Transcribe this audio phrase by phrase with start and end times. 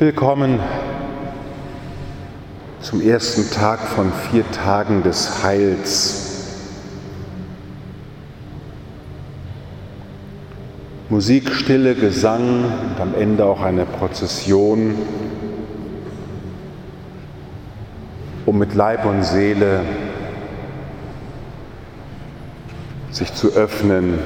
[0.00, 0.60] Willkommen
[2.80, 6.54] zum ersten Tag von vier Tagen des Heils.
[11.08, 14.94] Musik, Stille, Gesang und am Ende auch eine Prozession,
[18.46, 19.80] um mit Leib und Seele
[23.10, 24.16] sich zu öffnen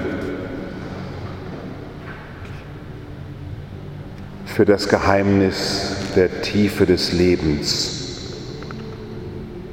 [4.52, 8.32] für das Geheimnis der Tiefe des Lebens,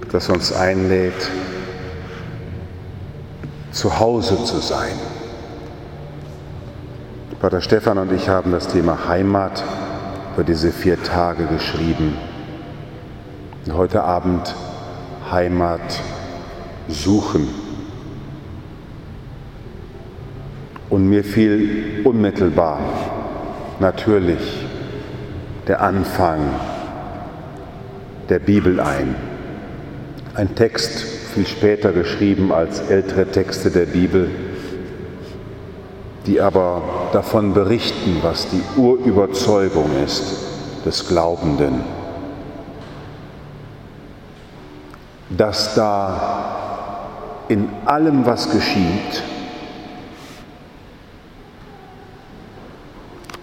[0.09, 1.29] das uns einlädt,
[3.71, 4.93] zu Hause zu sein.
[7.41, 9.63] Pater Stefan und ich haben das Thema Heimat
[10.35, 12.17] für diese vier Tage geschrieben.
[13.65, 14.55] Und heute Abend
[15.29, 16.01] Heimat
[16.87, 17.49] suchen.
[20.89, 22.79] Und mir fiel unmittelbar,
[23.79, 24.68] natürlich,
[25.69, 26.39] der Anfang
[28.27, 29.15] der Bibel ein.
[30.33, 31.03] Ein Text,
[31.35, 34.31] viel später geschrieben als ältere Texte der Bibel,
[36.25, 36.81] die aber
[37.13, 40.23] davon berichten, was die Urüberzeugung ist
[40.87, 41.83] des Glaubenden.
[45.29, 46.97] Dass da
[47.47, 49.23] in allem, was geschieht,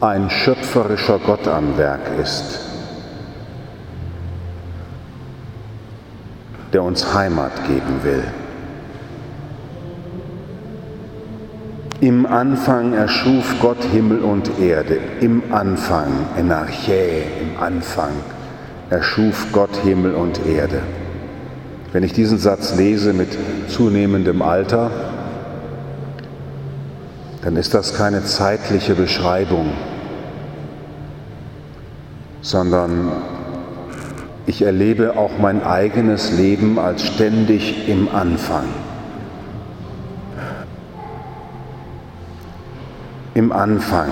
[0.01, 2.61] ein schöpferischer Gott am Werk ist,
[6.73, 8.25] der uns Heimat geben will.
[12.01, 14.99] Im Anfang erschuf Gott Himmel und Erde.
[15.21, 18.13] Im Anfang, Enarchä, im Anfang
[18.91, 20.83] erschuf Gott Himmel und Erde.
[21.93, 23.31] Wenn ich diesen Satz lese mit
[23.69, 24.91] zunehmendem Alter,
[27.47, 29.71] dann ist das keine zeitliche Beschreibung,
[32.41, 33.13] sondern
[34.47, 38.65] ich erlebe auch mein eigenes Leben als ständig im Anfang.
[43.35, 44.09] Im Anfang,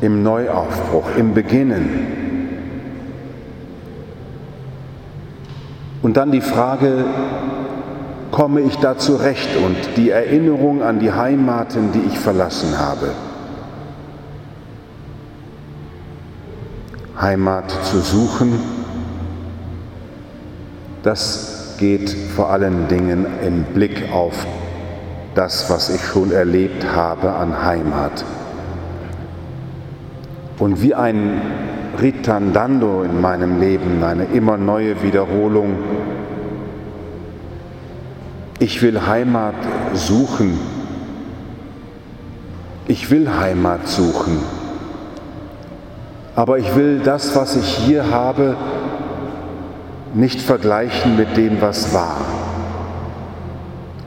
[0.00, 2.06] im Neuaufbruch, im Beginnen.
[6.02, 7.04] Und dann die Frage,
[8.40, 13.10] komme ich da zurecht und die Erinnerung an die Heimaten, die ich verlassen habe.
[17.20, 18.58] Heimat zu suchen,
[21.02, 24.46] das geht vor allen Dingen im Blick auf
[25.34, 28.24] das, was ich schon erlebt habe an Heimat.
[30.58, 31.42] Und wie ein
[32.00, 35.74] Ritandando in meinem Leben, eine immer neue Wiederholung,
[38.70, 39.56] ich will Heimat
[39.94, 40.56] suchen.
[42.86, 44.38] Ich will Heimat suchen.
[46.36, 48.56] Aber ich will das, was ich hier habe,
[50.14, 52.18] nicht vergleichen mit dem, was war,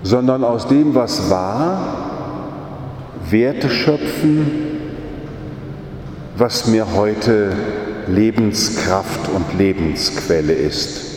[0.02, 1.97] sondern aus dem, was war,
[3.29, 4.50] Werte schöpfen,
[6.38, 7.52] was mir heute
[8.07, 11.12] Lebenskraft und Lebensquelle ist.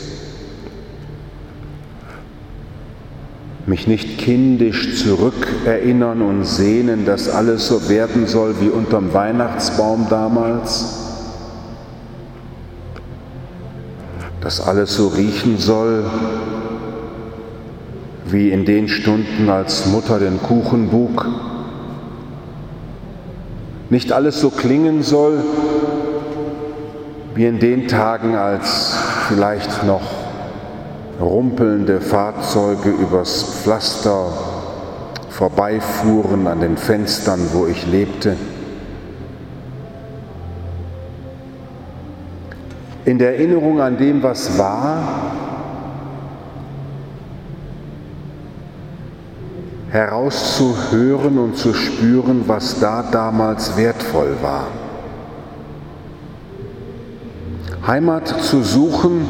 [3.66, 11.02] Mich nicht kindisch zurückerinnern und sehnen, dass alles so werden soll wie unterm Weihnachtsbaum damals,
[14.40, 16.04] dass alles so riechen soll
[18.26, 21.26] wie in den Stunden, als Mutter den Kuchen bug,
[23.90, 25.42] nicht alles so klingen soll
[27.34, 28.96] wie in den Tagen, als
[29.28, 30.25] vielleicht noch
[31.20, 34.28] rumpelnde Fahrzeuge übers Pflaster
[35.30, 38.36] vorbeifuhren an den Fenstern, wo ich lebte.
[43.04, 45.32] In der Erinnerung an dem, was war,
[49.90, 54.66] herauszuhören und zu spüren, was da damals wertvoll war.
[57.86, 59.24] Heimat zu suchen,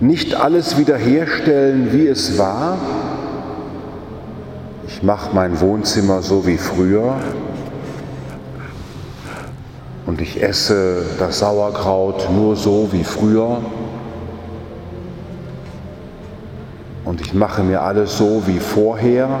[0.00, 2.78] nicht alles wiederherstellen, wie es war.
[4.86, 7.16] Ich mache mein Wohnzimmer so wie früher
[10.06, 13.58] und ich esse das Sauerkraut nur so wie früher
[17.04, 19.40] und ich mache mir alles so wie vorher.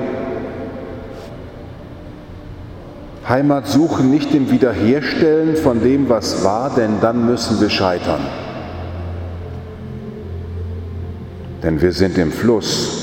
[3.28, 8.20] Heimat suchen nicht im Wiederherstellen von dem, was war, denn dann müssen wir scheitern.
[11.62, 13.00] Denn wir sind im Fluss.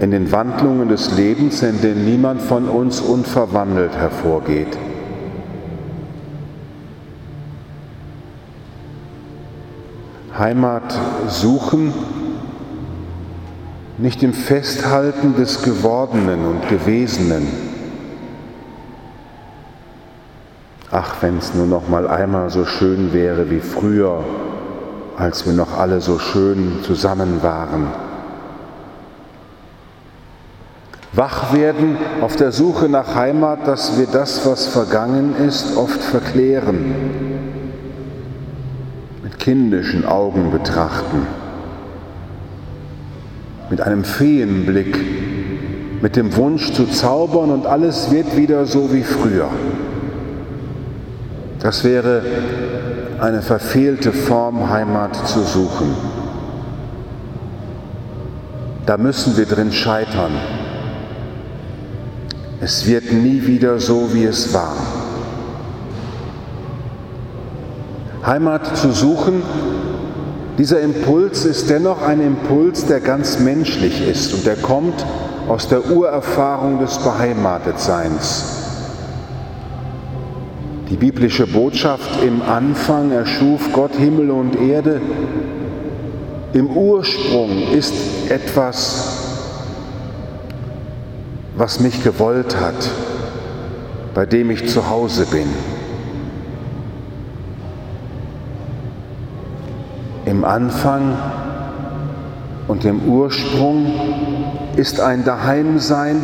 [0.00, 4.78] in den Wandlungen des Lebens, in denen niemand von uns unverwandelt hervorgeht.
[10.38, 11.92] Heimat suchen,
[13.98, 17.46] nicht im Festhalten des Gewordenen und Gewesenen.
[20.90, 24.24] Ach, wenn es nur noch mal einmal so schön wäre wie früher,
[25.16, 27.88] als wir noch alle so schön zusammen waren.
[31.12, 36.94] Wach werden auf der Suche nach Heimat, dass wir das, was vergangen ist, oft verklären,
[39.22, 41.26] mit kindischen Augen betrachten,
[43.70, 44.98] mit einem Feenblick,
[46.00, 49.48] mit dem Wunsch zu zaubern und alles wird wieder so wie früher.
[51.58, 52.22] Das wäre
[53.20, 55.94] eine verfehlte Form, Heimat zu suchen.
[58.86, 60.32] Da müssen wir drin scheitern.
[62.60, 64.74] Es wird nie wieder so, wie es war.
[68.24, 69.42] Heimat zu suchen,
[70.58, 75.06] dieser Impuls ist dennoch ein Impuls, der ganz menschlich ist und der kommt
[75.48, 78.59] aus der Urerfahrung des Beheimatetseins.
[80.90, 85.00] Die biblische Botschaft im Anfang erschuf Gott Himmel und Erde.
[86.52, 87.94] Im Ursprung ist
[88.28, 89.46] etwas,
[91.56, 92.90] was mich gewollt hat,
[94.14, 95.46] bei dem ich zu Hause bin.
[100.24, 101.16] Im Anfang
[102.66, 103.92] und im Ursprung
[104.74, 106.16] ist ein Daheimsein,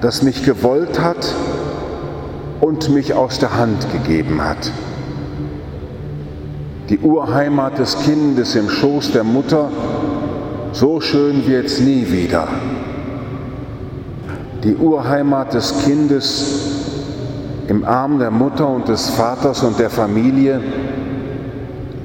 [0.00, 1.34] das mich gewollt hat
[2.62, 4.70] und mich aus der Hand gegeben hat.
[6.88, 9.68] Die Urheimat des Kindes im Schoß der Mutter,
[10.70, 12.46] so schön wird's nie wieder.
[14.62, 16.70] Die Urheimat des Kindes
[17.66, 20.60] im Arm der Mutter und des Vaters und der Familie,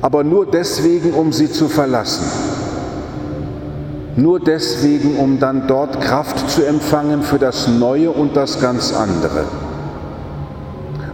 [0.01, 2.25] aber nur deswegen, um sie zu verlassen.
[4.15, 9.67] Nur deswegen, um dann dort Kraft zu empfangen für das Neue und das ganz andere.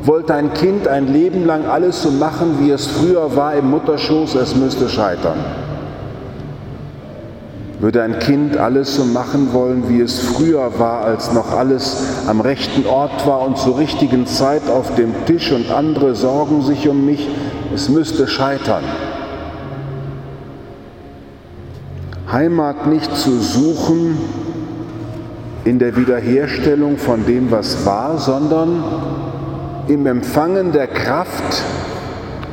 [0.05, 4.35] Wollte ein Kind ein Leben lang alles so machen, wie es früher war im Mutterschoß,
[4.35, 5.37] es müsste scheitern.
[7.79, 12.41] Würde ein Kind alles so machen wollen, wie es früher war, als noch alles am
[12.41, 17.05] rechten Ort war und zur richtigen Zeit auf dem Tisch und andere sorgen sich um
[17.05, 17.29] mich,
[17.73, 18.83] es müsste scheitern.
[22.29, 24.17] Heimat nicht zu suchen
[25.63, 28.83] in der Wiederherstellung von dem, was war, sondern
[29.87, 31.63] im Empfangen der Kraft,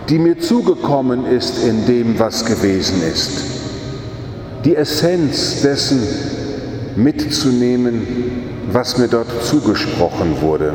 [0.09, 3.45] die mir zugekommen ist in dem, was gewesen ist.
[4.65, 6.03] Die Essenz dessen
[6.97, 8.07] mitzunehmen,
[8.73, 10.75] was mir dort zugesprochen wurde.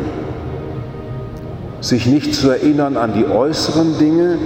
[1.82, 4.38] Sich nicht zu erinnern an die äußeren Dinge,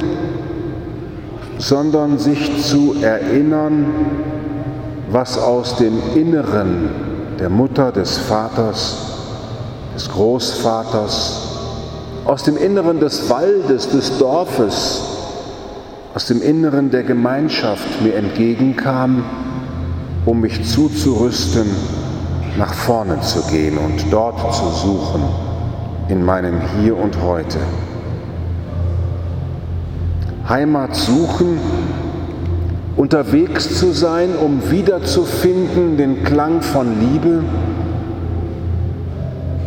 [1.58, 3.86] sondern sich zu erinnern,
[5.12, 6.90] was aus dem Inneren
[7.40, 8.98] der Mutter, des Vaters,
[9.96, 11.49] des Großvaters,
[12.26, 15.02] aus dem Inneren des Waldes, des Dorfes,
[16.14, 19.24] aus dem Inneren der Gemeinschaft mir entgegenkam,
[20.26, 21.68] um mich zuzurüsten,
[22.58, 25.22] nach vorne zu gehen und dort zu suchen,
[26.10, 27.60] in meinem Hier und Heute.
[30.48, 31.60] Heimat suchen,
[32.98, 37.44] unterwegs zu sein, um wiederzufinden den Klang von Liebe,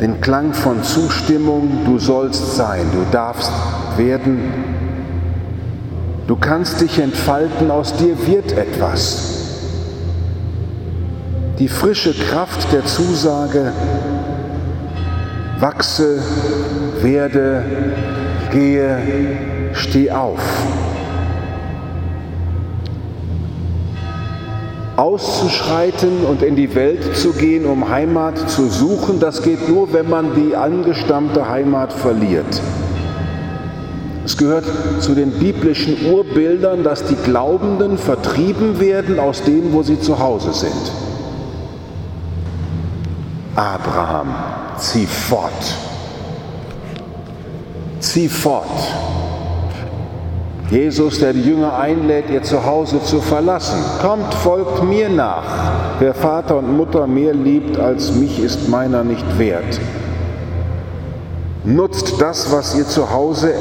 [0.02, 3.52] den Klang von Zustimmung, du sollst sein, du darfst
[3.97, 4.40] werden,
[6.26, 9.28] du kannst dich entfalten, aus dir wird etwas.
[11.61, 13.73] Die frische Kraft der Zusage,
[15.61, 16.21] wachse,
[17.00, 17.62] werde,
[18.50, 18.99] gehe,
[19.73, 20.42] steh auf.
[25.02, 30.09] Auszuschreiten und in die Welt zu gehen, um Heimat zu suchen, das geht nur, wenn
[30.09, 32.62] man die angestammte Heimat verliert.
[34.25, 34.64] Es gehört
[35.00, 40.52] zu den biblischen Urbildern, dass die Glaubenden vertrieben werden aus dem, wo sie zu Hause
[40.52, 40.92] sind.
[43.56, 44.32] Abraham,
[44.78, 45.75] zieh fort.
[47.99, 48.71] Zieh fort.
[50.73, 53.79] Jesus, der die Jünger einlädt, ihr Zuhause zu verlassen.
[54.00, 55.45] Kommt, folgt mir nach.
[55.99, 59.79] Wer Vater und Mutter mehr liebt als mich, ist meiner nicht wert.
[61.64, 63.52] Nutzt das, was ihr zu Hause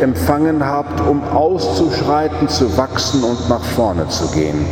[0.00, 4.64] empfangen habt, um auszuschreiten, zu wachsen und nach vorne zu gehen.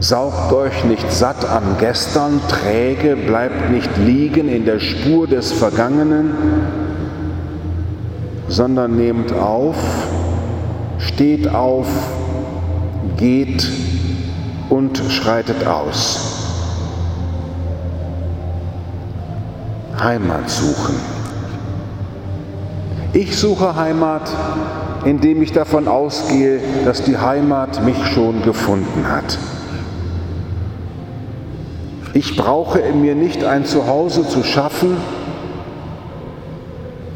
[0.00, 6.89] Saugt euch nicht satt am Gestern, träge, bleibt nicht liegen in der Spur des Vergangenen,
[8.50, 9.76] sondern nehmt auf,
[10.98, 11.86] steht auf,
[13.16, 13.70] geht
[14.68, 16.36] und schreitet aus.
[20.02, 20.96] Heimat suchen.
[23.12, 24.28] Ich suche Heimat,
[25.04, 29.38] indem ich davon ausgehe, dass die Heimat mich schon gefunden hat.
[32.14, 34.96] Ich brauche in mir nicht ein Zuhause zu schaffen,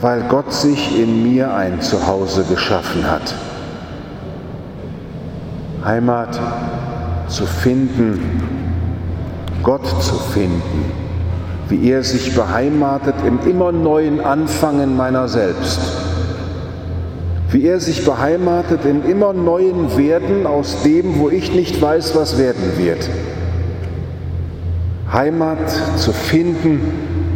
[0.00, 3.34] weil Gott sich in mir ein Zuhause geschaffen hat.
[5.84, 6.40] Heimat
[7.28, 8.42] zu finden,
[9.62, 10.92] Gott zu finden,
[11.68, 15.80] wie er sich beheimatet im immer neuen Anfangen meiner selbst,
[17.50, 22.38] wie er sich beheimatet im immer neuen Werden aus dem, wo ich nicht weiß, was
[22.38, 23.08] werden wird.
[25.12, 26.80] Heimat zu finden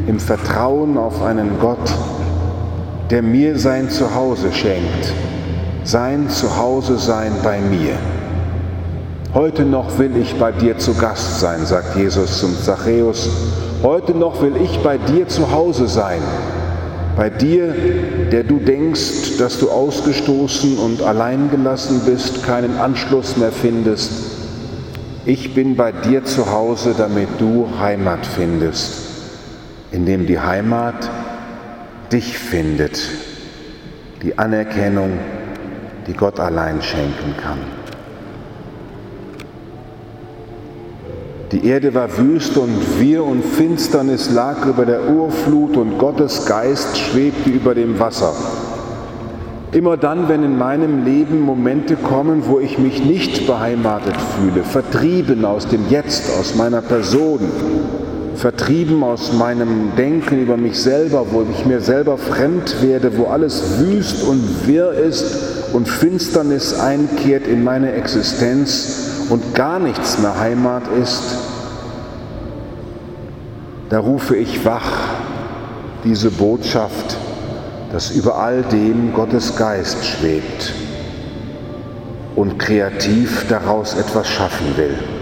[0.07, 1.95] im Vertrauen auf einen Gott,
[3.11, 5.13] der mir sein Zuhause schenkt,
[5.85, 7.95] sein Zuhause sein bei mir.
[9.33, 13.31] Heute noch will ich bei dir zu Gast sein, sagt Jesus zum Zachäus.
[13.83, 16.21] Heute noch will ich bei dir zu Hause sein.
[17.17, 17.75] Bei dir,
[18.31, 24.13] der du denkst, dass du ausgestoßen und alleingelassen bist, keinen Anschluss mehr findest.
[25.25, 28.93] Ich bin bei dir zu Hause, damit du Heimat findest,
[29.91, 31.11] indem die Heimat
[32.13, 33.01] dich findet,
[34.23, 35.13] die Anerkennung,
[36.07, 37.59] die Gott allein schenken kann.
[41.53, 46.99] Die Erde war wüst und wir und Finsternis lag über der Urflut und Gottes Geist
[46.99, 48.35] schwebte über dem Wasser.
[49.73, 55.45] Immer dann, wenn in meinem Leben Momente kommen, wo ich mich nicht beheimatet fühle, vertrieben
[55.45, 57.41] aus dem Jetzt, aus meiner Person,
[58.39, 63.81] vertrieben aus meinem Denken über mich selber, wo ich mir selber fremd werde, wo alles
[63.81, 70.85] wüst und wirr ist und Finsternis einkehrt in meine Existenz und gar nichts mehr Heimat
[71.03, 71.23] ist,
[73.89, 74.93] da rufe ich wach
[76.05, 77.17] diese Botschaft,
[77.91, 80.75] dass über all dem Gottes Geist schwebt
[82.37, 85.18] und kreativ daraus etwas schaffen will.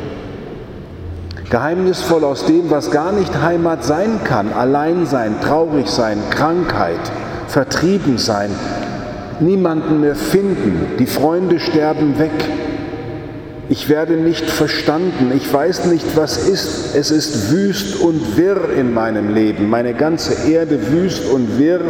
[1.50, 6.98] Geheimnisvoll aus dem, was gar nicht Heimat sein kann, allein sein, traurig sein, Krankheit,
[7.46, 8.50] vertrieben sein,
[9.38, 12.32] niemanden mehr finden, die Freunde sterben weg.
[13.68, 16.94] Ich werde nicht verstanden, ich weiß nicht, was ist.
[16.96, 21.80] Es ist wüst und wirr in meinem Leben, meine ganze Erde wüst und wirr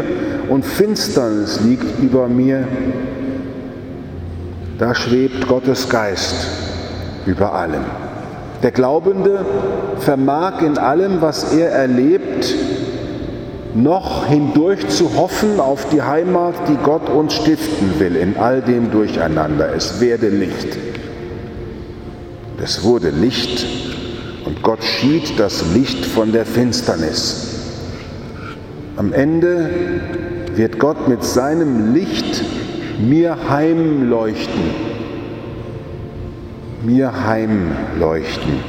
[0.49, 2.67] und Finsternis liegt über mir.
[4.79, 6.47] Da schwebt Gottes Geist
[7.27, 8.06] über allem.
[8.63, 9.45] Der Glaubende
[9.99, 12.55] vermag in allem, was er erlebt,
[13.75, 18.91] noch hindurch zu hoffen auf die Heimat, die Gott uns stiften will, in all dem
[18.91, 19.75] Durcheinander.
[19.75, 20.79] Es werde Licht.
[22.63, 23.67] Es wurde Licht
[24.47, 27.47] und Gott schied das Licht von der Finsternis.
[28.97, 29.69] Am Ende
[30.55, 32.43] wird Gott mit seinem Licht
[32.99, 34.96] mir heimleuchten
[36.83, 38.61] mir heimleuchten.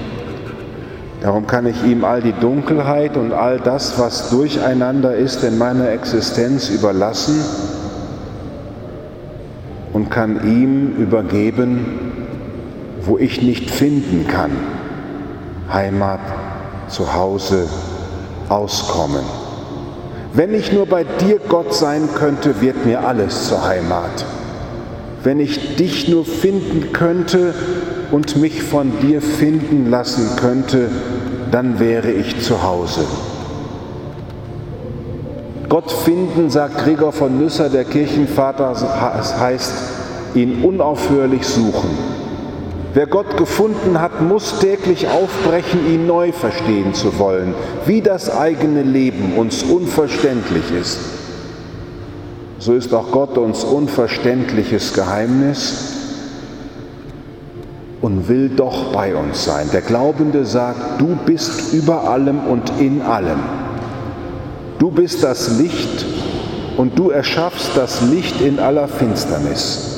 [1.22, 5.90] Darum kann ich ihm all die Dunkelheit und all das, was durcheinander ist, in meiner
[5.90, 7.44] Existenz überlassen
[9.94, 11.86] und kann ihm übergeben,
[13.02, 14.52] wo ich nicht finden kann.
[15.72, 16.20] Heimat,
[16.88, 17.68] Zuhause,
[18.48, 19.26] Auskommen.
[20.34, 24.24] Wenn ich nur bei dir Gott sein könnte, wird mir alles zur Heimat.
[25.24, 27.54] Wenn ich dich nur finden könnte,
[28.12, 30.90] und mich von dir finden lassen könnte,
[31.52, 33.02] dann wäre ich zu Hause.
[35.70, 38.74] Gott finden, sagt Gregor von Nüsser, der Kirchenvater,
[39.40, 39.74] heißt
[40.36, 41.90] ihn unaufhörlich suchen.
[42.94, 47.54] Wer Gott gefunden hat, muss täglich aufbrechen, ihn neu verstehen zu wollen,
[47.86, 51.17] wie das eigene Leben uns unverständlich ist.
[52.60, 55.94] So ist auch Gott uns unverständliches Geheimnis
[58.02, 59.70] und will doch bei uns sein.
[59.74, 63.40] Der Glaubende sagt, du bist über allem und in allem.
[64.80, 66.06] Du bist das Licht
[66.78, 69.94] und du erschaffst das Licht in aller Finsternis.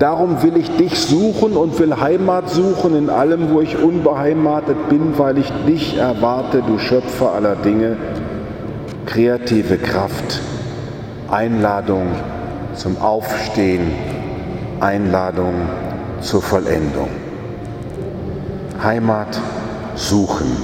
[0.00, 5.18] Darum will ich dich suchen und will Heimat suchen in allem, wo ich unbeheimatet bin,
[5.18, 7.96] weil ich dich erwarte, du Schöpfer aller Dinge.
[9.04, 10.40] Kreative Kraft,
[11.30, 12.08] Einladung
[12.74, 13.92] zum Aufstehen,
[14.80, 15.54] Einladung
[16.20, 17.08] zur Vollendung.
[18.82, 19.40] Heimat
[19.94, 20.56] suchen.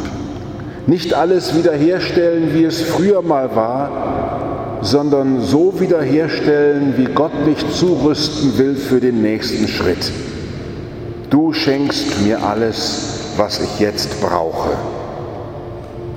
[0.89, 8.59] Nicht alles wiederherstellen, wie es früher mal war, sondern so wiederherstellen, wie Gott mich zurüsten
[8.59, 10.11] will für den nächsten Schritt.
[11.31, 14.71] Du schenkst mir alles, was ich jetzt brauche.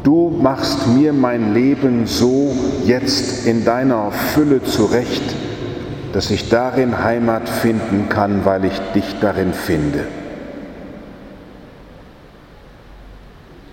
[0.04, 5.24] Du machst mir mein Leben so jetzt in deiner Fülle zurecht,
[6.14, 10.06] dass ich darin Heimat finden kann, weil ich dich darin finde.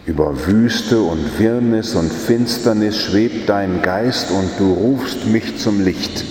[0.04, 6.24] Über Wüste und Wirrnis und Finsternis schwebt dein Geist und du rufst mich zum Licht.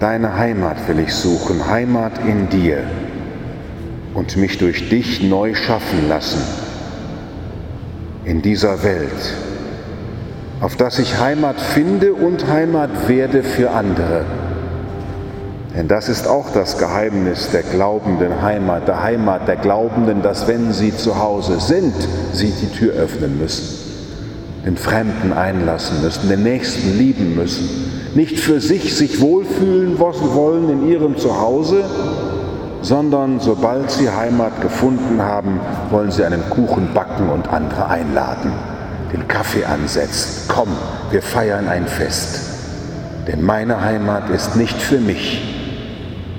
[0.00, 2.84] Deine Heimat will ich suchen, Heimat in dir
[4.14, 6.61] und mich durch dich neu schaffen lassen
[8.24, 9.34] in dieser Welt,
[10.60, 14.24] auf dass ich Heimat finde und Heimat werde für andere.
[15.74, 20.72] Denn das ist auch das Geheimnis der glaubenden Heimat, der Heimat der Glaubenden, dass wenn
[20.72, 21.94] sie zu Hause sind,
[22.32, 23.78] sie die Tür öffnen müssen,
[24.66, 27.68] den Fremden einlassen müssen, den Nächsten lieben müssen,
[28.14, 31.84] nicht für sich sich wohlfühlen wollen in ihrem Zuhause,
[32.82, 35.60] sondern sobald sie Heimat gefunden haben,
[35.90, 38.52] wollen sie einen Kuchen backen und andere einladen,
[39.12, 40.48] den Kaffee ansetzen.
[40.48, 40.68] Komm,
[41.10, 42.40] wir feiern ein Fest.
[43.28, 45.48] Denn meine Heimat ist nicht für mich.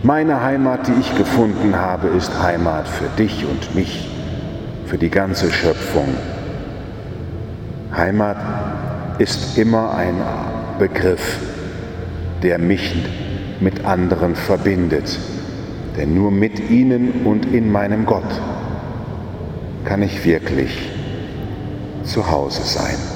[0.03, 4.09] Meine Heimat, die ich gefunden habe, ist Heimat für dich und mich,
[4.85, 6.09] für die ganze Schöpfung.
[7.95, 8.37] Heimat
[9.17, 10.15] ist immer ein
[10.77, 11.39] Begriff,
[12.41, 12.93] der mich
[13.61, 15.17] mit anderen verbindet.
[15.97, 18.41] Denn nur mit ihnen und in meinem Gott
[19.85, 20.89] kann ich wirklich
[22.03, 23.12] zu Hause sein.